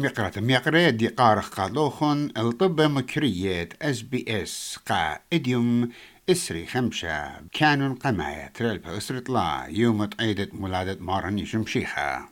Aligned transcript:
مقرة 0.00 0.32
مقرة 0.36 0.90
دي 0.90 1.08
قارخ 1.08 1.48
قالوخن 1.48 2.30
الطب 2.36 2.80
مكرية 2.80 3.68
اس 3.82 4.02
بي 4.02 4.24
اس 4.28 4.78
قا 4.88 5.18
إديوم 5.32 5.88
إسري 6.30 6.66
خمشة 6.66 7.32
كانون 7.52 7.94
قماية 7.94 8.46
تريل 8.46 8.86
إسري 8.86 9.20
طلا 9.20 9.66
يوم 9.68 10.10
عيدة 10.20 10.48
مولادة 10.52 10.96
مارن 11.00 11.44
شمشيخة 11.44 12.28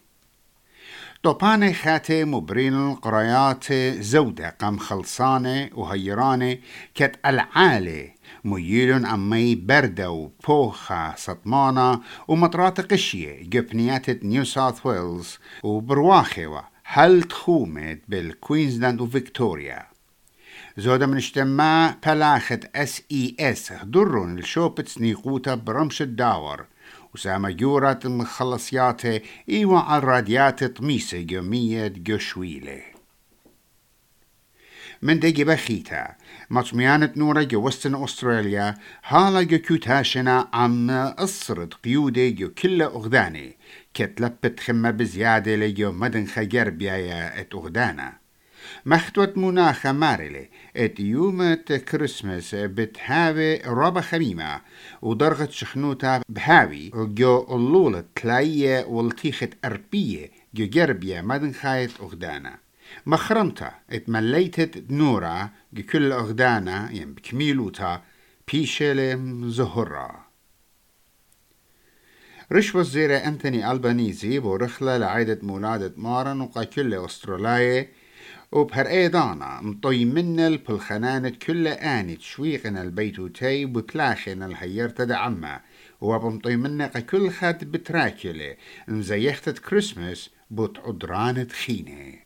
طوباني 1.23 1.75
خاتي 1.75 2.25
مبرين 2.25 2.91
القريات 2.91 3.73
زودة 4.01 4.57
قم 4.61 4.79
خلصانة 4.79 5.71
وهيرانة 5.75 6.59
كت 6.95 7.19
العالي 7.27 8.15
ميلون 8.45 9.07
أمي 9.07 9.55
بردة 9.55 10.11
وبوخة 10.11 11.15
سطمانة 11.17 12.01
ومطرات 12.29 12.93
قشية 12.93 13.43
جبنيات 13.43 14.25
نيو 14.25 14.45
ساوث 14.45 14.87
ويلز 14.87 15.39
وبرواخيوة. 15.63 16.78
هل 16.91 17.23
تخومت 17.23 18.01
بالكوينزلاند 18.09 19.01
وفيكتوريا 19.01 19.87
زودا 20.79 21.07
من 21.07 21.17
اجتماع 21.17 21.97
بلاخة 22.07 22.61
اس 22.75 23.03
اي 23.13 23.37
اس 23.41 23.73
درون 23.73 24.39
الشوبت 24.39 24.89
سنيقوتا 24.89 25.55
برمش 25.55 26.03
الداور 26.03 26.67
وسامة 27.15 27.51
جورات 27.51 28.07
مخلصيات 28.07 29.03
ايوا 29.49 29.79
على 29.79 29.99
الراديات 29.99 30.65
طميسة 30.65 31.21
جمية 31.21 31.89
جوشويلة 31.89 32.81
من 35.03 35.19
دقي 35.21 35.45
بخيتا 35.45 36.15
مطميانة 36.51 37.13
نورة 37.17 37.43
جو 37.43 37.67
وستن 37.67 38.05
أستراليا 38.05 38.75
هالا 39.05 39.43
جو 39.43 39.59
كوتاشنا 39.59 40.49
عم 40.53 40.91
أصرد 40.91 41.75
قيودة 41.85 42.29
جو 42.29 42.49
كل 42.51 42.83
أغداني 42.83 43.57
كتلبت 43.95 44.61
خمة 44.61 44.91
بزيادة 44.91 45.57
لجو 45.57 45.93
مدن 45.93 46.27
خجر 46.27 46.71
بيايا 46.71 47.41
ات 47.41 47.55
أغدانا 47.55 48.13
مختوت 48.87 49.39
مناخة 49.39 49.93
مارلي 49.93 50.49
ات 50.77 51.01
يومة 51.01 51.55
كريسمس 51.55 52.55
بتهاوي 52.55 53.57
ربا 53.57 54.01
خميمة 54.01 54.61
ودرغة 55.03 55.49
شخنوتا 55.51 56.23
بهاوي 56.29 56.91
جو 56.95 57.47
اللولة 57.57 58.05
تلاية 58.17 58.85
والتيخة 58.85 59.49
أربية 59.65 60.31
جو 60.55 60.67
جربية 60.67 61.21
مدن 61.21 61.53
خايت 61.53 61.91
أغدانا 62.01 62.59
مخرمتا 63.07 63.73
اتمليتت 63.91 64.91
نورا 64.91 65.51
جو 65.73 65.83
كل 65.83 66.13
أغدانا 66.13 66.91
ين 66.93 67.15
بكميلوتا 67.15 68.03
بيشلم 68.53 69.51
زهرة 69.51 70.29
رش 72.53 72.75
وزير 72.75 73.25
أنتوني 73.25 73.71
ألبانيزي 73.71 74.39
ورخلة 74.39 74.97
لعيدة 74.97 75.39
مولادة 75.43 75.93
مارن 75.97 76.41
وقا 76.41 76.65
أسترالية 77.05 77.93
وبهر 78.53 78.87
ايضانا 78.87 79.61
مطي 79.61 80.05
من 80.05 80.41
البلخنانة 80.41 81.29
كل 81.29 81.69
آني 81.69 82.17
تشويقنا 82.17 82.83
البيتوتي 82.83 83.65
وبلاخنا 83.65 84.47
الهير 84.47 84.89
وبمطي 86.01 86.57
منا 86.57 86.87
كل 86.87 87.31
خد 87.31 87.59
بتراكلة 87.73 88.57
مزيختة 88.89 89.53
كريسمس 89.53 90.31
بوت 90.51 90.79
عدرانة 90.79 91.49
خينه 91.67 92.18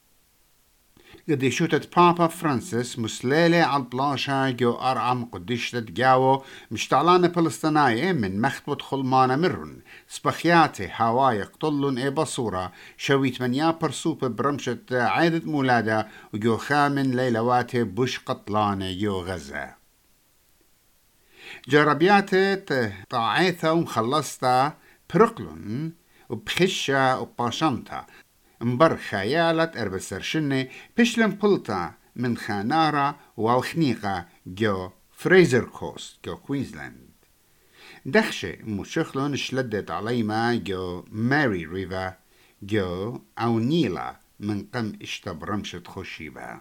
قد 1.31 1.49
شوتت 1.49 1.97
بابا 1.97 2.27
فرانسيس 2.27 2.99
مسلالة 2.99 3.63
على 3.63 3.83
البلاشة 3.83 4.51
جو 4.51 4.73
أرعم 4.73 5.25
قدشتة 5.25 5.81
جاو 5.81 6.45
مشتعلانة 6.71 7.29
فلسطينية 7.29 8.13
من 8.13 8.41
مخطوط 8.41 8.83
خلمانة 8.83 9.37
مرن. 9.37 9.81
سبخياتي 10.09 10.91
هواي 10.97 11.43
قطلن 11.43 11.99
إي 11.99 12.11
بصورة. 12.11 12.73
شويت 12.97 13.43
من 13.43 13.55
يا 13.55 13.71
برسوبة 13.71 14.29
برمشة 14.29 14.79
عيدة 14.93 15.51
مولادة 15.51 16.09
وجو 16.35 16.57
خامن 16.57 17.11
ليلواتي 17.17 17.85
بش 17.85 18.19
قطلانة 18.19 18.87
يو 18.87 19.21
غزة. 19.21 19.75
جربياتي 21.69 22.57
طاعيثة 23.11 23.73
ومخلصتا 23.73 24.73
برقلن 25.15 25.93
وبخشة 26.29 27.21
وباشمتا 27.21 28.07
مبر 28.63 28.97
خيالت 28.97 29.77
اربسرشنة 29.77 30.69
بشلم 30.99 31.31
بلطا 31.31 31.95
من 32.17 32.37
خانارا 32.37 33.17
وخنيقة 33.37 34.27
جو 34.47 34.91
فريزر 35.13 35.65
كوست 35.65 36.19
جو 36.25 36.37
كوينزلاند 36.37 37.13
دخشة 38.07 38.57
مشخلون 38.63 39.37
شلدت 39.37 39.91
عليما 39.91 40.55
جو 40.55 41.05
ماري 41.11 41.67
ريفا 41.67 42.17
جو 42.63 43.21
أو 43.39 43.59
نيلا 43.59 44.17
من 44.41 44.67
قم 44.75 44.93
اشتب 45.03 45.45
رمشة 45.45 45.83
خشيبة 45.87 46.61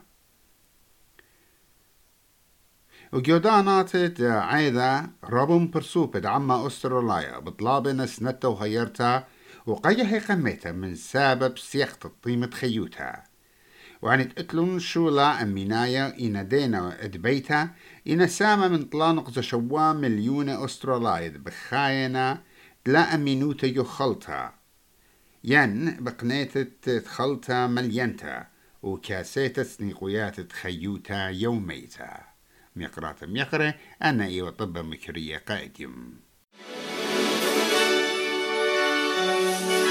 وجودانات 3.13 4.21
عيدا 4.21 5.09
ربم 5.23 5.69
برسوبة 5.69 6.29
عما 6.29 6.67
أستراليا 6.67 7.39
بطلابنا 7.39 8.05
سنتا 8.05 8.47
وهيرتا 8.47 9.27
وقيها 9.65 10.19
قميتها 10.19 10.71
من 10.71 10.95
سبب 10.95 11.57
سيخت 11.57 12.05
الطيمة 12.05 12.49
خيوتها 12.49 13.23
وعن 14.01 14.29
تقتلون 14.29 14.79
شولا 14.79 15.41
أمينايا 15.41 16.19
إنا 16.19 16.43
دينا 16.43 17.03
أدبيتا 17.05 17.69
إنا 18.07 18.27
سامة 18.27 18.67
من 18.67 18.83
طلانق 18.83 19.31
زشوا 19.31 19.93
مليون 19.93 20.49
أسترالايد 20.49 21.43
بخاينا 21.43 22.41
تلا 22.85 23.15
أمينوتا 23.15 23.67
يخلطها 23.67 24.53
ين 25.43 26.03
بقنيتة 26.03 26.99
تخلطها 26.99 27.67
ملينتا 27.67 28.47
وكاسيتا 28.83 29.63
سنيقويات 29.63 30.39
تخيوتا 30.39 31.29
يوميتا. 31.29 32.31
ميقرات 32.75 33.23
ميقرة 33.23 33.75
أنا 34.03 34.25
إيوة 34.25 34.49
طب 34.49 34.77
مكرية 34.77 35.37
قائد 35.37 35.79
يوم 35.79 36.30
Thank 39.51 39.85
you. 39.85 39.90